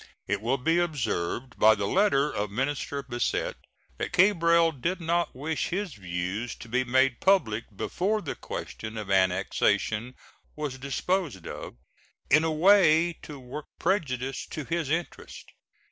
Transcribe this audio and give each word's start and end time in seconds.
It 0.27 0.41
will 0.41 0.57
be 0.57 0.79
observed 0.79 1.59
by 1.59 1.75
the 1.75 1.85
letter 1.85 2.31
of 2.33 2.49
Minister 2.49 3.03
Bassett 3.03 3.55
that 3.99 4.11
Cabral 4.11 4.71
did 4.71 4.99
not 4.99 5.35
wish 5.35 5.67
his 5.67 5.93
views 5.93 6.55
to 6.55 6.67
be 6.67 6.83
made 6.83 7.19
public 7.19 7.65
before 7.77 8.19
the 8.19 8.33
question 8.33 8.97
of 8.97 9.11
annexation 9.11 10.15
was 10.55 10.79
disposed 10.79 11.45
of, 11.45 11.75
in 12.31 12.43
a 12.43 12.51
way 12.51 13.13
to 13.21 13.39
work 13.39 13.67
prejudice 13.77 14.47
to 14.47 14.63
his 14.65 14.89
interest. 14.89 15.51